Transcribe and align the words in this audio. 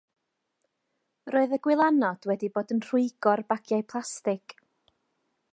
Roedd 1.35 1.53
y 1.57 1.59
gwylanod 1.67 2.27
wedi 2.31 2.51
bod 2.57 2.75
yn 2.77 2.83
rhwygo'r 2.89 3.47
bagiau 3.53 3.89
plastig. 3.95 4.61